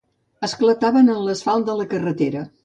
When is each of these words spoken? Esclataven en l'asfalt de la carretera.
Esclataven 0.47 1.11
en 1.17 1.19
l'asfalt 1.27 1.69
de 1.69 1.77
la 1.83 1.87
carretera. 1.93 2.45